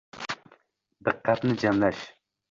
[1.03, 2.01] Diqqatni jamlash.